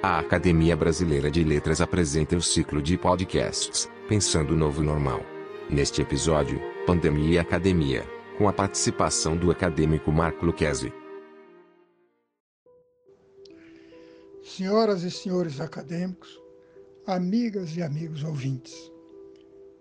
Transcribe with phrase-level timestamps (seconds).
[0.00, 5.20] A Academia Brasileira de Letras apresenta o ciclo de podcasts Pensando o Novo Normal.
[5.68, 8.04] Neste episódio, Pandemia e Academia,
[8.38, 10.92] com a participação do acadêmico Marco Lucchesi.
[14.44, 16.40] Senhoras e senhores acadêmicos,
[17.04, 18.92] amigas e amigos ouvintes,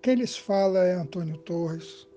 [0.02, 2.08] quem lhes fala é Antônio Torres,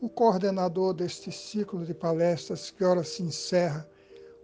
[0.00, 3.84] o coordenador deste ciclo de palestras que ora se encerra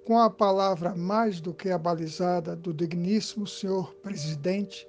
[0.04, 4.86] com a palavra mais do que abalizada do digníssimo senhor presidente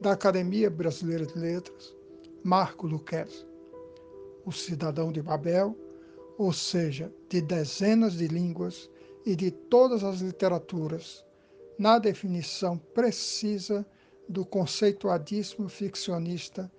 [0.00, 1.94] da Academia Brasileira de Letras,
[2.42, 3.46] Marco Luquez,
[4.44, 5.76] o cidadão de Babel,
[6.36, 8.90] ou seja, de dezenas de línguas
[9.24, 11.24] e de todas as literaturas,
[11.78, 13.86] na definição precisa
[14.28, 16.70] do conceituadíssimo ficcionista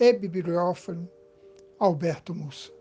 [0.00, 1.08] e bibliófilo
[1.78, 2.77] Alberto Mussa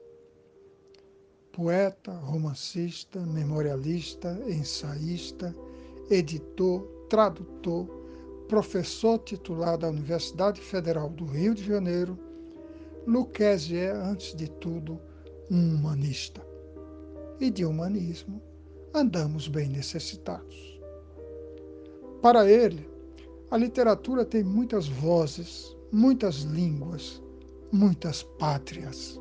[1.58, 5.56] poeta, romancista, memorialista, ensaísta,
[6.08, 7.88] editor, tradutor,
[8.48, 12.16] professor titular da Universidade Federal do Rio de Janeiro,
[13.08, 15.02] Lucchesi é, antes de tudo,
[15.50, 16.46] um humanista.
[17.40, 18.40] E de humanismo
[18.94, 20.80] andamos bem necessitados.
[22.22, 22.88] Para ele,
[23.50, 27.20] a literatura tem muitas vozes, muitas línguas,
[27.72, 29.20] muitas pátrias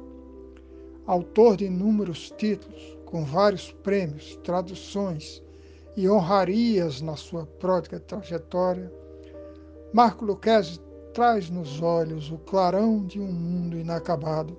[1.07, 5.43] autor de inúmeros títulos, com vários prêmios, traduções
[5.97, 8.93] e honrarias na sua pródiga trajetória,
[9.93, 10.81] Marco Lucchesi
[11.15, 14.59] traz nos olhos o clarão de um mundo inacabado,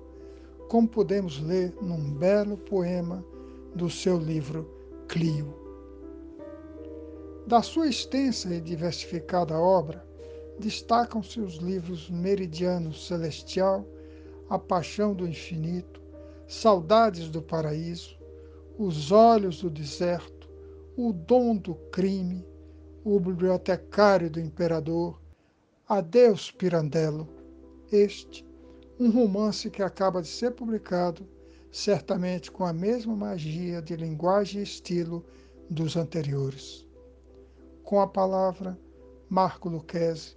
[0.68, 3.24] como podemos ler num belo poema
[3.74, 4.68] do seu livro
[5.06, 5.54] Clio.
[7.46, 10.04] Da sua extensa e diversificada obra,
[10.58, 13.86] destacam-se os livros Meridiano Celestial,
[14.50, 16.02] A Paixão do Infinito,
[16.48, 18.18] saudades do paraíso,
[18.78, 20.48] os olhos do deserto,
[20.96, 22.42] o dom do crime,
[23.04, 25.20] o bibliotecário do imperador,
[25.86, 27.28] Adeus Pirandello.
[27.92, 28.46] Este,
[28.98, 31.28] um romance que acaba de ser publicado,
[31.70, 35.22] certamente com a mesma magia de linguagem e estilo
[35.68, 36.86] dos anteriores.
[37.84, 38.78] Com a palavra,
[39.28, 40.34] Marco Lucchesi,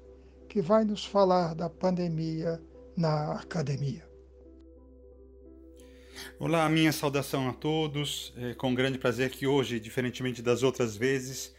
[0.49, 2.61] que vai nos falar da pandemia
[2.97, 4.10] na academia.
[6.39, 8.33] Olá, minha saudação a todos.
[8.37, 11.55] É com grande prazer que hoje, diferentemente das outras vezes,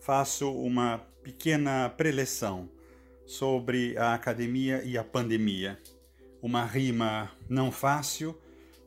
[0.00, 2.68] faço uma pequena preleção
[3.24, 5.78] sobre a academia e a pandemia.
[6.40, 8.38] Uma rima não fácil,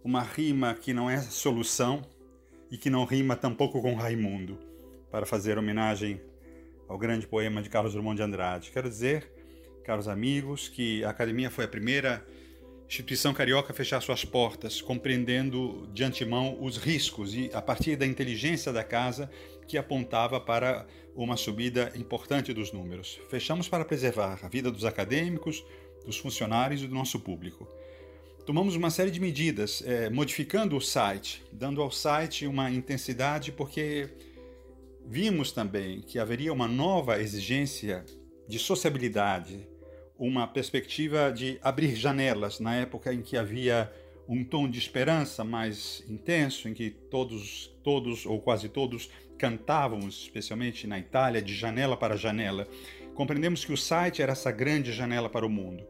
[0.04, 2.02] uma rima que não é solução
[2.72, 4.58] e que não rima tampouco com Raimundo,
[5.12, 6.22] para fazer homenagem
[6.88, 8.72] ao grande poema de Carlos Drummond de Andrade.
[8.72, 9.30] Quero dizer,
[9.84, 12.26] caros amigos, que a academia foi a primeira
[12.90, 18.74] instituição carioca fechar suas portas, compreendendo de antemão os riscos e a partir da inteligência
[18.74, 19.30] da casa
[19.68, 23.22] que apontava para uma subida importante dos números.
[23.30, 25.64] Fechamos para preservar a vida dos acadêmicos,
[26.04, 27.68] dos funcionários e do nosso público.
[28.44, 34.10] Tomamos uma série de medidas, é, modificando o site, dando ao site uma intensidade, porque
[35.06, 38.04] vimos também que haveria uma nova exigência
[38.48, 39.68] de sociabilidade,
[40.20, 43.90] uma perspectiva de abrir janelas na época em que havia
[44.28, 50.86] um tom de esperança mais intenso, em que todos, todos ou quase todos cantávamos, especialmente
[50.86, 52.68] na Itália, de janela para janela.
[53.16, 55.84] Compreendemos que o site era essa grande janela para o mundo.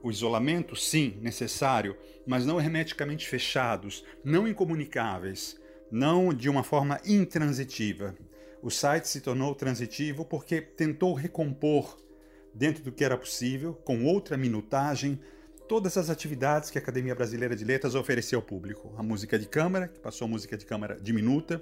[0.00, 5.60] O isolamento, sim, necessário, mas não hermeticamente fechados, não incomunicáveis,
[5.90, 8.16] não de uma forma intransitiva.
[8.62, 12.05] O site se tornou transitivo porque tentou recompor
[12.56, 15.20] dentro do que era possível, com outra minutagem,
[15.68, 18.94] todas as atividades que a Academia Brasileira de Letras ofereceu ao público.
[18.96, 21.60] A música de câmara, que passou a música de câmara diminuta,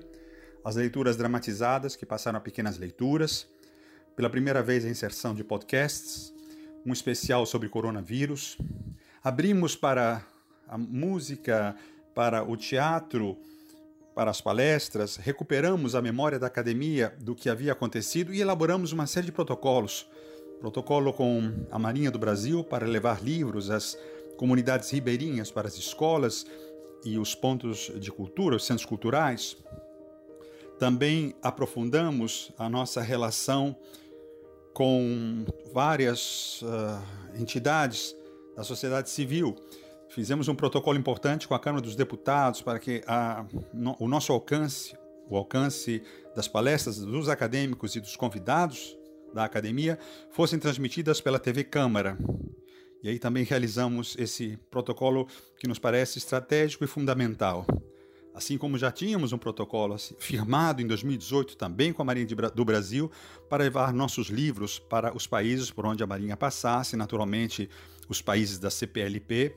[0.65, 3.49] as leituras dramatizadas, que passaram a pequenas leituras,
[4.15, 6.33] pela primeira vez a inserção de podcasts,
[6.87, 8.57] um especial sobre coronavírus.
[9.23, 10.25] Abrimos para
[10.69, 11.75] a música,
[12.15, 13.37] para o teatro,
[14.15, 19.09] para as palestras, recuperamos a memória da academia do que havia acontecido e elaboramos uma
[19.09, 20.09] série de protocolos
[20.61, 23.99] protocolo com a Marinha do Brasil para levar livros às
[24.37, 26.47] comunidades ribeirinhas, para as escolas
[27.05, 29.57] e os pontos de cultura, os centros culturais.
[30.79, 33.77] Também aprofundamos a nossa relação
[34.73, 38.17] com várias uh, entidades
[38.57, 39.55] da sociedade civil.
[40.09, 44.33] Fizemos um protocolo importante com a Câmara dos Deputados para que a, no, o nosso
[44.33, 44.97] alcance,
[45.29, 46.03] o alcance
[46.35, 48.97] das palestras dos acadêmicos e dos convidados
[49.35, 49.99] da academia
[50.31, 52.17] fossem transmitidas pela TV Câmara.
[53.03, 55.27] E aí também realizamos esse protocolo
[55.59, 57.67] que nos parece estratégico e fundamental.
[58.33, 63.09] assim como já tínhamos um protocolo firmado em 2018 também com a Marinha do Brasil
[63.49, 67.71] para levar nossos livros para os países por onde a Marinha passasse, naturalmente
[68.09, 69.55] os países da CPLP,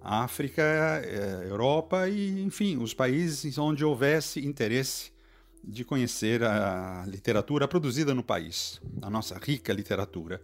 [0.00, 5.12] África, eh, Europa e, enfim, os países onde houvesse interesse
[5.62, 10.40] de conhecer a literatura produzida no país, a nossa rica literatura.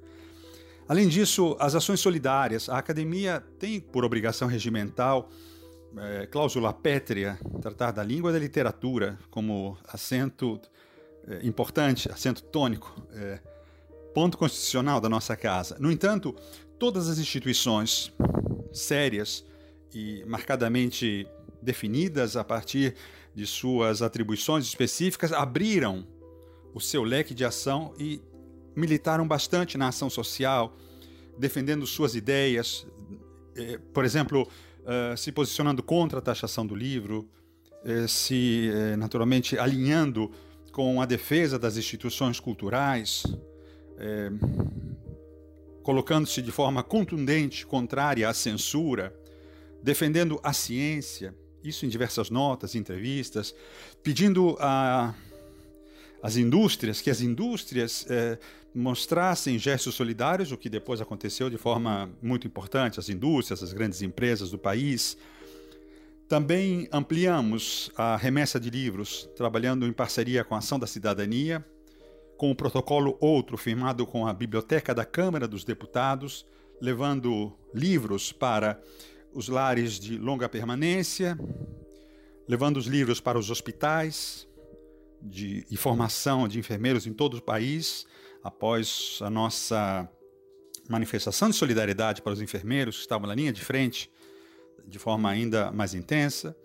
[0.88, 2.68] Além disso, as ações solidárias.
[2.68, 5.28] A academia tem por obrigação regimental
[5.96, 10.60] é, cláusula pétrea, tratar da língua e da literatura como assento
[11.26, 13.40] é, importante, assento tônico, é,
[14.14, 15.76] ponto constitucional da nossa casa.
[15.78, 16.34] No entanto,
[16.78, 18.12] todas as instituições
[18.72, 19.44] sérias
[19.92, 21.26] e marcadamente
[21.60, 22.94] definidas a partir
[23.38, 26.04] de suas atribuições específicas abriram
[26.74, 28.20] o seu leque de ação e
[28.74, 30.76] militaram bastante na ação social,
[31.38, 32.84] defendendo suas ideias,
[33.54, 34.48] é, por exemplo,
[34.84, 37.28] eh, se posicionando contra a taxação do livro,
[37.84, 40.32] uh, se, naturalmente, alinhando
[40.72, 43.24] com a defesa das instituições culturais,
[45.82, 49.14] colocando-se de forma contundente contrária à censura,
[49.82, 51.34] defendendo a ciência,
[51.68, 53.54] isso em diversas notas, entrevistas,
[54.02, 55.14] pedindo a
[56.22, 58.38] as indústrias, que as indústrias eh,
[58.74, 64.02] mostrassem gestos solidários, o que depois aconteceu de forma muito importante, as indústrias, as grandes
[64.02, 65.16] empresas do país.
[66.28, 71.64] Também ampliamos a remessa de livros, trabalhando em parceria com a Ação da Cidadania,
[72.36, 76.44] com o protocolo outro firmado com a Biblioteca da Câmara dos Deputados,
[76.80, 78.80] levando livros para
[79.32, 81.38] os lares de longa permanência,
[82.48, 84.48] levando os livros para os hospitais,
[85.20, 88.06] de, e formação de enfermeiros em todo o país,
[88.42, 90.08] após a nossa
[90.88, 94.10] manifestação de solidariedade para os enfermeiros que estavam na linha de frente,
[94.86, 96.56] de forma ainda mais intensa.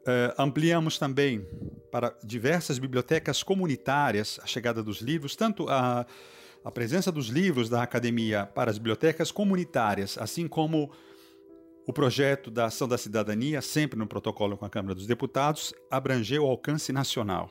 [0.00, 1.46] Uh, ampliamos também
[1.92, 6.06] para diversas bibliotecas comunitárias a chegada dos livros, tanto a,
[6.64, 10.90] a presença dos livros da academia para as bibliotecas comunitárias, assim como
[11.88, 16.44] o projeto da Ação da Cidadania, sempre no protocolo com a Câmara dos Deputados, abrangeu
[16.44, 17.50] o alcance nacional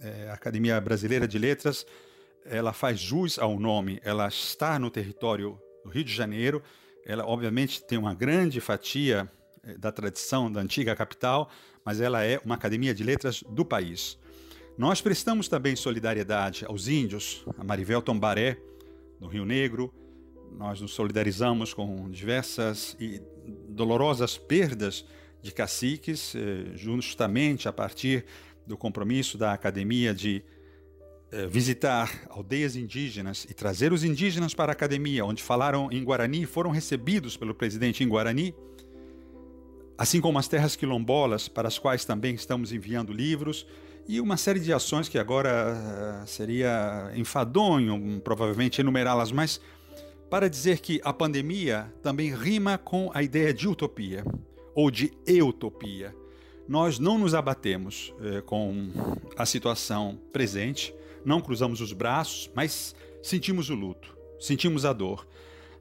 [0.00, 1.86] é, a Academia Brasileira de Letras,
[2.44, 6.62] ela faz jus ao nome, ela está no território do Rio de Janeiro,
[7.04, 9.30] ela obviamente tem uma grande fatia
[9.62, 11.50] é, da tradição da antiga capital,
[11.84, 14.18] mas ela é uma academia de letras do país.
[14.76, 18.58] Nós prestamos também solidariedade aos índios, a Marivel Tombaré,
[19.18, 19.92] do Rio Negro,
[20.52, 23.20] nós nos solidarizamos com diversas e
[23.68, 25.04] dolorosas perdas
[25.42, 28.24] de caciques, é, justamente a partir
[28.66, 30.44] do compromisso da academia de
[31.32, 36.44] eh, visitar aldeias indígenas e trazer os indígenas para a academia, onde falaram em Guarani,
[36.44, 38.52] foram recebidos pelo presidente em Guarani,
[39.96, 43.64] assim como as terras quilombolas, para as quais também estamos enviando livros,
[44.08, 49.60] e uma série de ações que agora uh, seria enfadonho, provavelmente, enumerá-las, mas
[50.30, 54.24] para dizer que a pandemia também rima com a ideia de utopia,
[54.74, 56.14] ou de eutopia
[56.70, 58.90] nós não nos abatemos eh, com
[59.36, 60.94] a situação presente,
[61.24, 65.26] não cruzamos os braços, mas sentimos o luto, sentimos a dor.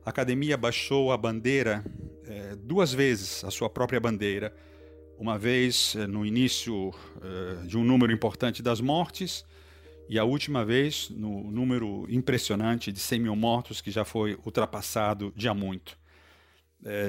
[0.03, 1.85] A academia baixou a bandeira
[2.25, 4.51] eh, duas vezes, a sua própria bandeira.
[5.19, 6.91] Uma vez eh, no início
[7.67, 9.45] de um número importante das mortes,
[10.09, 15.31] e a última vez no número impressionante de 100 mil mortos, que já foi ultrapassado
[15.47, 15.95] há muito.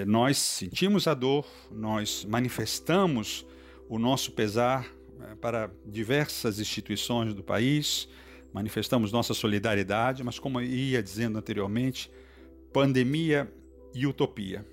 [0.07, 3.47] nós sentimos a dor, nós manifestamos
[3.89, 4.87] o nosso pesar
[5.19, 8.07] né, para diversas instituições do país,
[8.53, 12.11] manifestamos nossa solidariedade, mas como ia dizendo anteriormente,
[12.71, 13.51] pandemia
[13.95, 14.67] e utopia.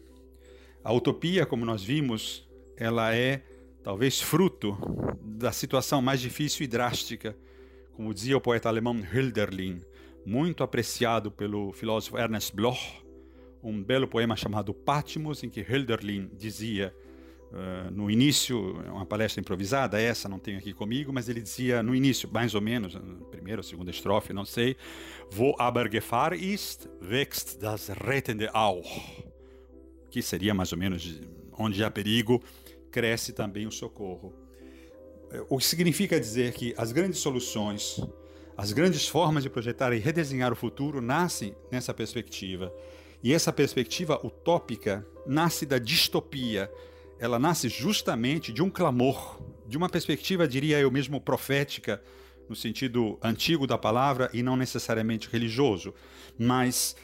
[0.84, 3.41] A utopia, como nós vimos, ela é
[3.81, 4.77] talvez fruto
[5.24, 7.34] da situação mais difícil e drástica,
[7.98, 9.82] como dizia o poeta alemão Hölderlin,
[10.24, 13.04] muito apreciado pelo filósofo Ernst Bloch,
[13.63, 16.96] um belo poema chamado Patmos, em que Hölderlin dizia
[17.48, 21.96] Uh, no início, uma palestra improvisada, essa não tenho aqui comigo, mas ele dizia no
[21.96, 23.00] início, mais ou menos,
[23.32, 24.75] primeira ou segunda estrofe, não sei,
[25.34, 28.86] Wo aber Gefahr ist, wächst das Rettende auch.
[30.12, 31.22] Que seria mais ou menos
[31.58, 32.44] onde há perigo,
[32.92, 34.47] cresce também o socorro.
[35.31, 38.00] Eh, o que significa dizer que as grandes soluções,
[38.55, 42.74] as grandes formas de projetar e redesenhar o futuro nascem nessa perspectiva.
[43.24, 46.72] E essa perspectiva utópica nasce da distopia
[47.19, 52.01] ela nasce justamente de um clamor, de uma perspectiva, diria eu mesmo, profética,
[52.48, 55.93] no sentido antigo da palavra e não necessariamente religioso,
[56.38, 56.96] mas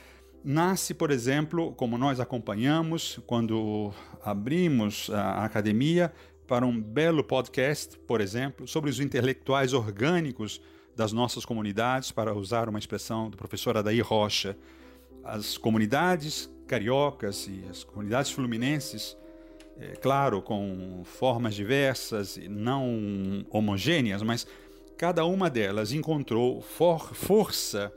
[0.44, 3.92] nasce, por exemplo, como nós acompanhamos quando
[4.24, 6.14] abrimos a academia,
[6.48, 10.62] para um belo podcast, por exemplo, sobre os intelectuais orgânicos
[10.96, 14.56] das nossas comunidades, para usar uma expressão do professor Adair Rocha.
[15.24, 19.18] As comunidades cariocas e as comunidades fluminenses,
[19.80, 24.46] é, claro, com formas diversas e não homogêneas, mas
[24.98, 27.92] cada uma delas encontrou for força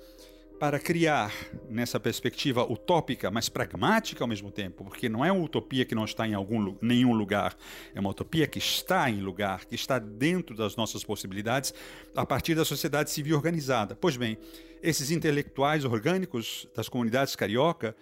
[0.58, 1.32] para criar
[1.68, 6.04] nessa perspectiva utópica, mas pragmática ao mesmo tempo, porque não é uma utopia que não
[6.04, 7.54] está em algum, nenhum lugar,
[7.94, 11.74] é uma utopia que está em lugar, que está dentro das nossas possibilidades
[12.14, 13.94] a partir da sociedade civil organizada.
[13.94, 14.38] Pois bem,
[14.82, 17.94] esses intelectuais orgânicos das comunidades cariocas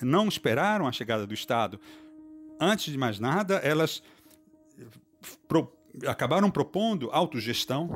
[0.00, 1.80] não esperaram a chegada do Estado.
[2.60, 4.02] Antes de mais nada, elas
[5.48, 5.72] pro,
[6.06, 7.90] acabaram propondo autogestão,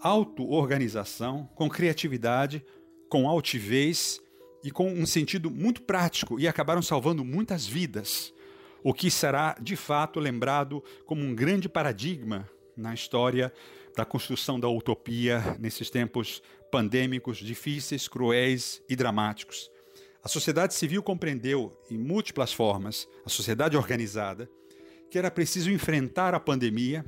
[0.00, 2.64] auto-organização, com criatividade,
[3.08, 4.20] com altivez
[4.62, 8.32] e com um sentido muito prático e acabaram salvando muitas vidas,
[8.82, 13.52] o que será de fato lembrado como um grande paradigma na história
[13.96, 19.70] da construção da utopia nesses tempos pandêmicos, difíceis, cruéis e dramáticos.
[20.22, 24.50] A sociedade civil compreendeu, em múltiplas formas, a sociedade organizada,
[25.10, 27.04] que era preciso enfrentar a pandemia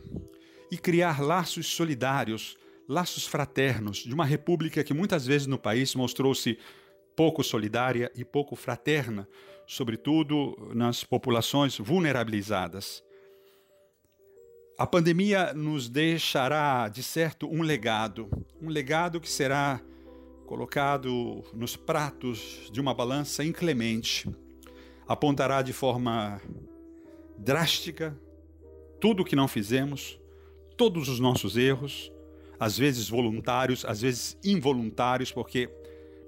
[0.71, 2.57] e criar laços solidários
[2.89, 6.59] laços fraternos de uma república que muitas vezes no país mostrou-se
[7.15, 9.29] pouco solidária e pouco fraterna,
[9.67, 13.05] sobretudo nas populações vulnerabilizadas.
[14.79, 18.31] A pandemia nos deixará, de certo, um legado,
[18.63, 19.81] um legado que será
[20.47, 24.27] colocado nos pratos de uma balança inclemente.
[25.07, 26.41] Apontará de forma
[27.37, 28.19] drástica
[29.01, 30.19] tudo o que não fizemos,
[30.77, 32.11] todos os nossos erros,
[32.59, 35.71] às vezes voluntários, às vezes involuntários, porque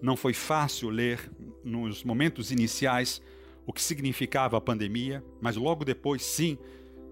[0.00, 1.30] não foi fácil ler
[1.64, 3.20] nos momentos iniciais
[3.66, 6.58] o que significava a pandemia, mas logo depois, sim,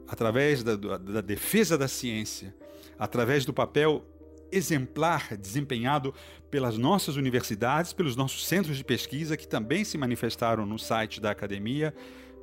[0.06, 2.54] através da, da defesa da ciência,
[2.98, 4.04] através do papel
[4.50, 6.14] exemplar desempenhado
[6.50, 11.30] pelas nossas universidades, pelos nossos centros de pesquisa, que também se manifestaram no site da
[11.30, 11.94] academia,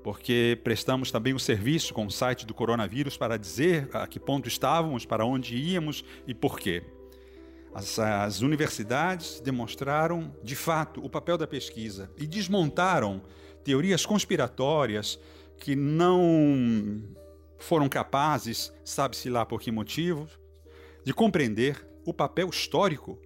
[0.05, 4.19] porque prestamos também o um serviço com o site do coronavírus para dizer a que
[4.19, 6.83] ponto estávamos, para onde íamos e por quê.
[7.74, 13.24] As, as universidades demonstraram, de fato, o papel da pesquisa e desmontaram
[13.63, 15.19] teorias conspiratórias
[15.57, 17.01] que não
[17.57, 20.27] foram capazes, sabe-se lá por que motivo,
[21.03, 23.19] de compreender o papel histórico,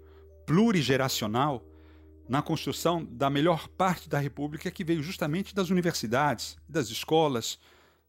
[0.46, 1.62] plurigeracional
[2.30, 7.58] na construção da melhor parte da República que veio justamente das universidades, das escolas,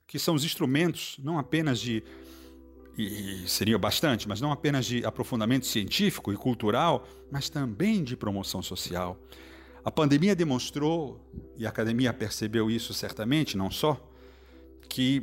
[0.07, 2.05] que são os instrumentos não apenas de
[2.99, 8.61] e seria bastante, mas não apenas de aprofundamento científico e cultural, mas também de promoção
[8.61, 9.19] social.
[9.83, 11.19] A pandemia demonstrou,
[11.57, 13.99] e a academia percebeu isso certamente, não só,
[14.87, 15.23] que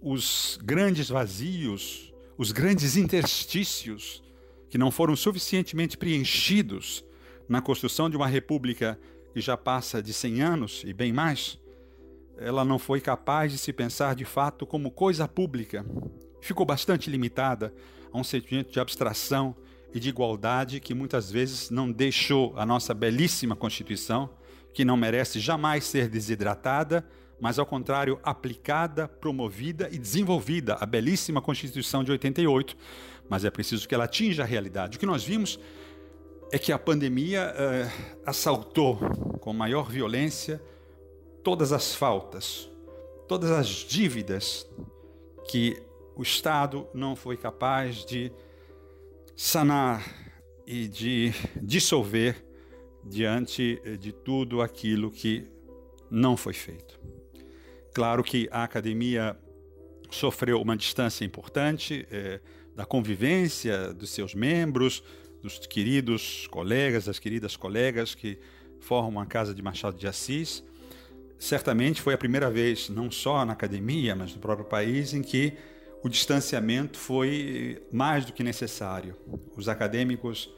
[0.00, 4.22] os grandes vazios, os grandes interstícios
[4.70, 7.04] que não foram suficientemente preenchidos
[7.50, 8.96] na construção de uma república
[9.34, 11.58] que já passa de 100 anos e bem mais,
[12.38, 15.84] ela não foi capaz de se pensar de fato como coisa pública.
[16.40, 17.74] Ficou bastante limitada
[18.12, 19.56] a um sentimento de abstração
[19.92, 24.30] e de igualdade que muitas vezes não deixou a nossa belíssima Constituição,
[24.72, 27.04] que não merece jamais ser desidratada,
[27.40, 32.76] mas ao contrário, aplicada, promovida e desenvolvida, a belíssima Constituição de 88.
[33.28, 34.96] Mas é preciso que ela atinja a realidade.
[34.96, 35.58] O que nós vimos
[36.52, 38.96] é que a pandemia uh, assaltou
[39.40, 40.60] com maior violência
[41.44, 42.68] todas as faltas,
[43.28, 44.68] todas as dívidas
[45.48, 45.80] que
[46.16, 48.32] o Estado não foi capaz de
[49.36, 50.04] sanar
[50.66, 52.44] e de dissolver
[53.04, 55.48] diante de tudo aquilo que
[56.10, 57.00] não foi feito.
[57.94, 59.36] Claro que a academia
[60.10, 62.40] sofreu uma distância importante eh,
[62.74, 65.02] da convivência dos seus membros,
[65.42, 68.38] dos queridos colegas, das queridas colegas que
[68.78, 70.64] formam a Casa de Machado de Assis.
[71.38, 75.54] Certamente foi a primeira vez, não só na academia, mas no próprio país, em que
[76.02, 79.16] o distanciamento foi mais do que necessário.
[79.56, 80.52] Os acadêmicos,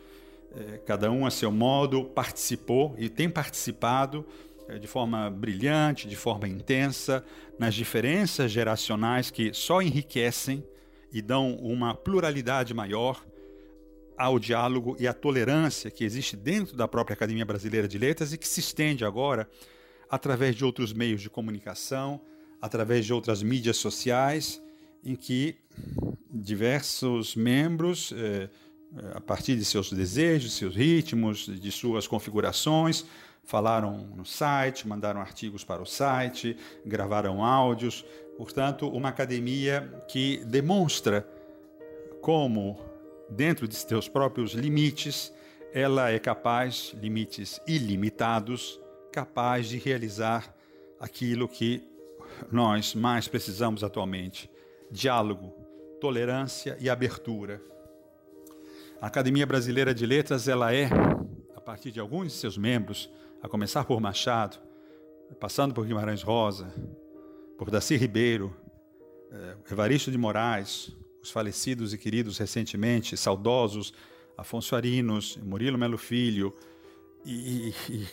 [0.55, 4.25] eh, cada um a seu modo, participou e tem participado
[4.69, 7.25] eh, de forma brilhante, de forma intensa,
[7.59, 10.65] nas diferenças geracionais que só enriquecem
[11.12, 13.25] e dão uma pluralidade maior
[14.16, 18.38] ao diálogo e à tolerância que existe dentro da própria Academia Brasileira de Letras e
[18.38, 19.49] que se estende agora
[20.11, 22.21] através de outros meios de comunicação,
[22.61, 24.62] através de outras mídias sociais,
[25.04, 25.57] em que
[26.31, 28.49] diversos membros, eh,
[29.14, 33.04] a partir de seus desejos, seus ritmos, de suas configurações,
[33.45, 38.04] falaram no site, mandaram artigos para o site, gravaram áudios.
[38.37, 41.26] Portanto, uma academia que demonstra
[42.21, 42.78] como,
[43.33, 45.33] dentro de seus próprios limites,
[45.73, 50.55] ela é capaz, limites ilimitados, capaz de realizar
[51.01, 51.83] aquilo que
[52.51, 54.51] nós mais precisamos atualmente:
[54.91, 55.53] diálogo,
[56.01, 57.61] tolerância e abertura.
[59.01, 60.89] A Academia Brasileira de Letras, ela é,
[61.57, 63.11] a partir de alguns de seus membros,
[63.43, 64.59] a começar por Machado,
[65.41, 66.73] passando por Guimarães Rosa,
[67.59, 68.55] por Daci Ribeiro,
[69.33, 73.93] eh, Evaristo de Moraes, os falecidos e queridos recentemente, saudosos
[74.37, 76.55] Afonso Arinos, Murilo Melo Filho,
[77.25, 78.07] e, e,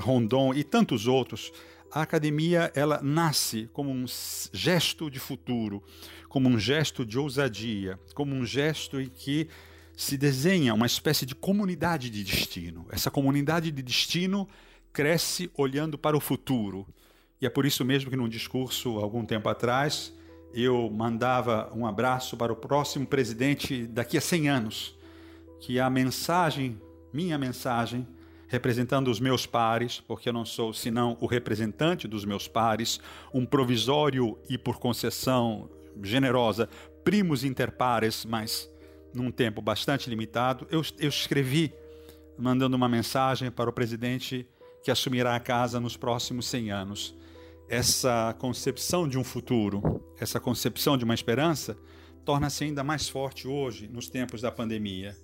[0.00, 1.52] Rondon e tantos outros,
[1.92, 4.06] a academia ela nasce como um
[4.52, 5.82] gesto de futuro,
[6.28, 9.48] como um gesto de ousadia, como um gesto em que
[9.96, 12.86] se desenha uma espécie de comunidade de destino.
[12.90, 14.48] Essa comunidade de destino
[14.92, 16.86] cresce olhando para o futuro.
[17.40, 20.12] E é por isso mesmo que num discurso algum tempo atrás
[20.54, 24.98] eu mandava um abraço para o próximo presidente daqui a 100 anos,
[25.60, 26.80] que a mensagem,
[27.12, 28.06] minha mensagem,
[28.46, 33.00] representando os meus pares, porque eu não sou senão o representante dos meus pares,
[33.32, 35.68] um provisório e por concessão
[36.02, 36.68] generosa,
[37.02, 38.70] primos inter pares, mas
[39.12, 41.72] num tempo bastante limitado, eu, eu escrevi
[42.38, 44.46] mandando uma mensagem para o presidente
[44.82, 47.14] que assumirá a casa nos próximos 100 anos.
[47.68, 51.76] Essa concepção de um futuro, essa concepção de uma esperança,
[52.24, 55.16] torna-se ainda mais forte hoje, nos tempos da pandemia,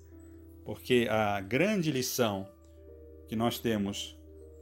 [0.65, 2.47] porque a grande lição
[3.27, 4.17] que nós temos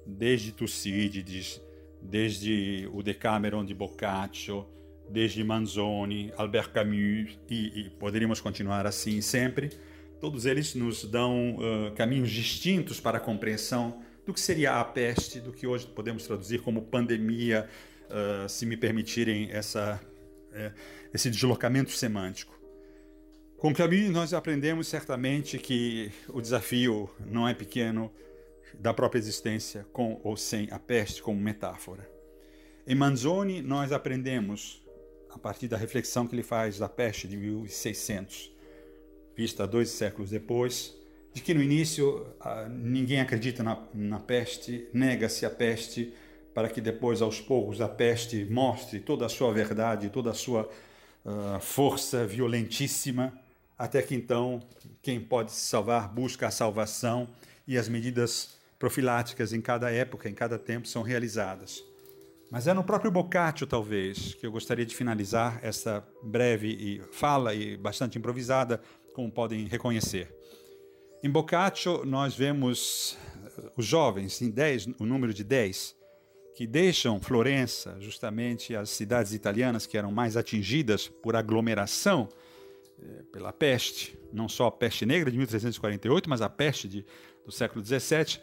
[0.05, 1.62] desde Tucídides,
[2.01, 4.65] desde o Decameron de Boccaccio,
[5.09, 9.71] desde Manzoni, Albert Camus, e, e poderíamos continuar assim sempre,
[10.19, 15.39] todos eles nos dão uh, caminhos distintos para a compreensão do que seria a peste,
[15.39, 17.67] do que hoje podemos traduzir como pandemia,
[18.05, 20.00] uh, se me permitirem essa,
[20.51, 20.79] uh,
[21.12, 22.55] esse deslocamento semântico.
[23.57, 28.13] Com Camus, nós aprendemos certamente que o desafio não é pequeno
[28.75, 32.08] da própria existência com ou sem a peste como metáfora.
[32.86, 34.80] Em Manzoni, nós aprendemos,
[35.32, 38.56] a partir da reflexão que ele faz da peste de 1600,
[39.36, 40.98] vista dois séculos depois,
[41.34, 42.26] de que no início
[42.70, 46.13] ninguém acredita na, na peste, nega-se a peste,
[46.54, 50.70] para que depois, aos poucos, a peste mostre toda a sua verdade, toda a sua
[51.24, 53.34] uh, força violentíssima,
[53.78, 54.62] até que então
[55.02, 57.30] quem pode se salvar busca a salvação
[57.68, 61.84] e as medidas profiláticas em cada época, em cada tempo, são realizadas.
[62.52, 67.78] Mas é no próprio Boccaccio, talvez, que eu gostaria de finalizar essa breve fala e
[67.78, 68.82] bastante improvisada,
[69.13, 70.34] como podem reconhecer.
[71.21, 74.53] Em Boccaccio, nós vemos eh, os jovens, em
[74.97, 75.93] o número de dez,
[76.55, 82.29] que deixam Florença, justamente as cidades italianas que eram mais atingidas por aglomeração,
[82.97, 87.05] eh, pela peste, não só a peste negra de 1348, mas a peste de,
[87.45, 88.41] do século 17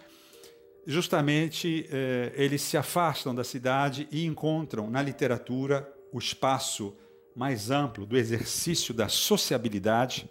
[0.87, 6.95] justamente eh, eles se afastam da cidade e encontram na literatura o espaço
[7.35, 10.31] mais amplo do exercício da sociabilidade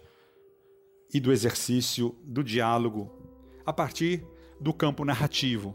[1.12, 3.10] e do exercício do diálogo
[3.64, 4.24] a partir
[4.60, 5.74] do campo narrativo.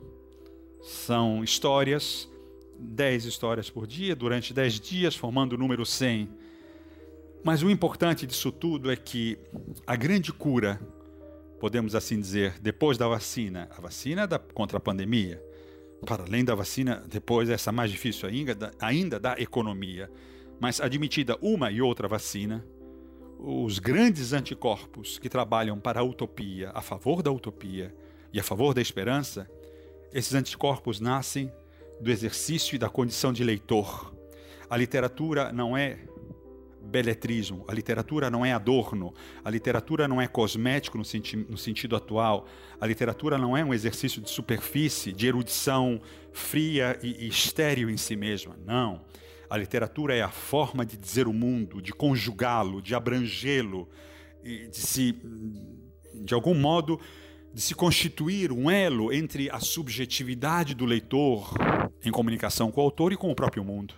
[0.82, 2.30] São histórias,
[2.80, 6.30] dez histórias por dia, durante dez dias, formando o número 100.
[7.44, 9.38] Mas o importante disso tudo é que
[9.86, 10.80] a grande cura
[11.62, 15.40] podemos assim dizer, depois da vacina, a vacina da, contra a pandemia,
[16.04, 20.10] para além da vacina, depois essa mais difícil ainda, da, ainda da economia,
[20.60, 22.66] mas admitida uma e outra vacina,
[23.44, 27.94] os grandes anticorpos que trabalham para a utopia, a favor da utopia
[28.32, 29.50] e a favor da esperança,
[30.14, 31.52] esses anticorpos nascem
[32.00, 34.14] do exercício e da condição de leitor.
[34.70, 36.00] A literatura não é
[36.82, 37.66] beletrismo.
[37.68, 42.46] A literatura não é adorno, a literatura não é cosmético no, senti no, sentido atual,
[42.80, 46.02] a literatura não é um exercício de superfície, de erudição
[46.32, 48.56] fria e, e estéril em si mesma.
[48.66, 49.02] Não.
[49.52, 53.90] A literatura é a forma de dizer o mundo, de conjugá-lo, de abrangê-lo,
[54.42, 55.14] de se,
[56.24, 56.98] de algum modo,
[57.54, 61.54] de se constituir um elo entre a subjetividade do leitor
[62.02, 63.96] em comunicação com o autor e com o próprio mundo.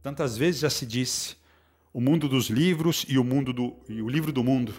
[0.00, 1.34] Tantas vezes já se disse
[1.92, 4.72] o mundo dos livros e o mundo do e o livro do mundo.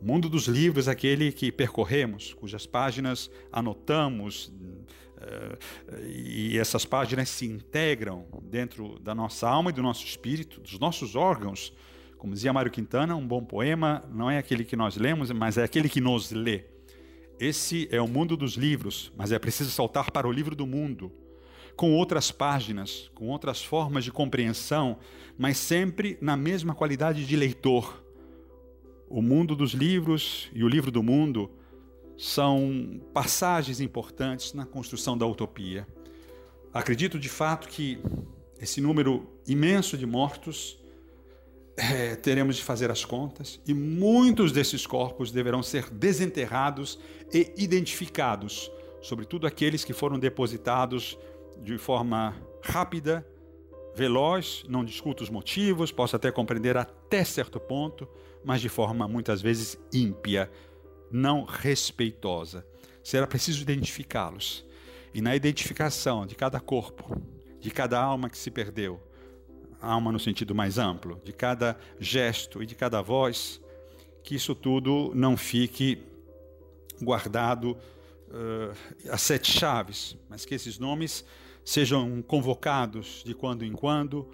[0.00, 4.50] O mundo dos livros é aquele que percorremos, cujas páginas anotamos
[6.04, 11.14] e essas páginas se integram dentro da nossa alma e do nosso espírito, dos nossos
[11.14, 11.72] órgãos.
[12.18, 15.64] Como dizia Mário Quintana, um bom poema não é aquele que nós lemos, mas é
[15.64, 16.64] aquele que nos lê.
[17.38, 21.10] Esse é o mundo dos livros, mas é preciso saltar para o livro do mundo,
[21.74, 24.98] com outras páginas, com outras formas de compreensão,
[25.36, 28.04] mas sempre na mesma qualidade de leitor.
[29.08, 31.50] O mundo dos livros e o livro do mundo
[32.16, 35.86] são passagens importantes na construção da utopia.
[36.72, 37.98] Acredito de fato que
[38.60, 40.78] esse número imenso de mortos
[41.76, 46.98] é, teremos de fazer as contas e muitos desses corpos deverão ser desenterrados
[47.32, 48.70] e identificados,
[49.00, 51.18] sobretudo aqueles que foram depositados
[51.62, 53.26] de forma rápida,
[53.94, 58.08] veloz, não discuto os motivos, posso até compreender até certo ponto,
[58.44, 60.50] mas de forma muitas vezes ímpia,
[61.12, 62.66] não respeitosa.
[63.02, 64.64] Será preciso identificá-los.
[65.14, 67.20] E na identificação de cada corpo,
[67.60, 69.00] de cada alma que se perdeu,
[69.80, 73.60] alma no sentido mais amplo, de cada gesto e de cada voz,
[74.22, 76.02] que isso tudo não fique
[77.00, 81.24] guardado uh, a sete chaves, mas que esses nomes
[81.64, 84.28] sejam convocados de quando em quando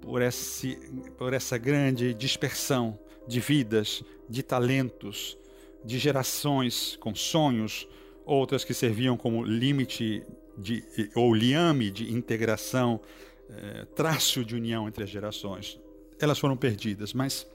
[0.00, 0.76] por, esse,
[1.16, 5.36] por essa grande dispersão de vidas, de talentos,
[5.84, 7.88] de gerações com sonhos,
[8.24, 10.24] outras que serviam como limite
[10.56, 13.00] de, ou liame de integração,
[13.50, 15.78] eh, traço de união entre as gerações.
[16.20, 17.46] Elas foram perdidas, mas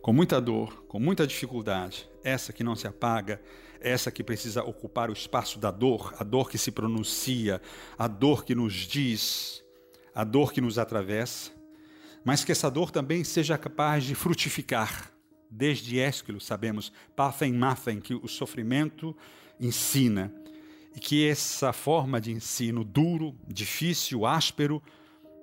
[0.00, 3.40] com muita dor, com muita dificuldade, essa que não se apaga,
[3.80, 7.60] essa que precisa ocupar o espaço da dor, a dor que se pronuncia,
[7.98, 9.62] a dor que nos diz,
[10.14, 11.50] a dor que nos atravessa,
[12.24, 15.12] mas que essa dor também seja capaz de frutificar.
[15.50, 19.16] Desde Ésquilo sabemos, Pathem Mathem, que o sofrimento
[19.58, 20.32] ensina,
[20.94, 24.82] e que essa forma de ensino duro, difícil, áspero,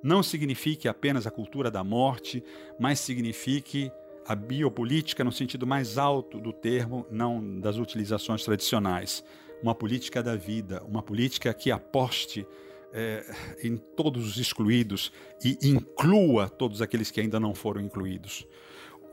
[0.04, 2.44] não signifique apenas a cultura da morte,
[2.80, 3.92] mas signifique
[4.26, 9.24] a biopolítica no sentido mais alto do termo, não das utilizações tradicionais.
[9.64, 12.46] Uma política da vida, uma política que aposte
[12.94, 13.26] é,
[13.64, 15.12] em todos os excluídos
[15.44, 18.46] e inclua todos aqueles que ainda não foram incluídos.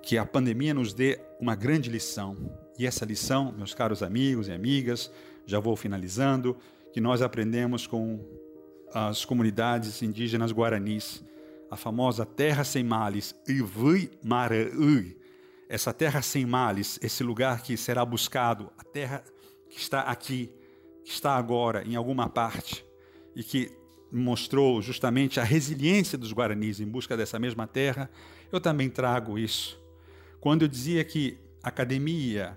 [0.04, 2.36] Que a pandemia nos dê uma grande lição.
[2.78, 5.10] E essa lição, meus caros amigos e amigas,
[5.46, 6.56] já vou finalizando,
[6.92, 8.20] que nós aprendemos com
[8.92, 11.24] as comunidades indígenas guaranis
[11.70, 15.16] a famosa terra sem males, Ivui Maraui.
[15.68, 19.24] Essa terra sem males, esse lugar que será buscado, a terra
[19.68, 20.52] que está aqui,
[21.02, 22.86] que está agora em alguma parte
[23.34, 23.72] e que
[24.12, 28.08] mostrou justamente a resiliência dos guaranis em busca dessa mesma terra,
[28.52, 29.83] eu também trago isso.
[30.44, 32.54] Quando eu dizia que academia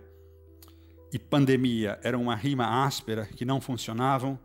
[1.10, 4.38] e pandemia eram uma rima áspera que não funcionavam,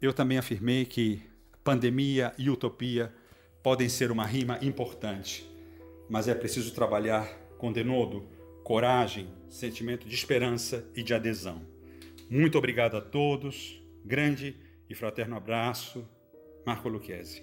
[0.00, 1.20] eu também afirmei que
[1.64, 3.12] pandemia e utopia
[3.64, 5.44] podem ser uma rima importante,
[6.08, 7.26] mas é preciso trabalhar
[7.58, 8.28] com denodo,
[8.62, 11.66] coragem, sentimento de esperança e de adesão.
[12.30, 14.56] Muito obrigado a todos, grande
[14.88, 16.08] e fraterno abraço,
[16.64, 17.42] Marco Lucchesi.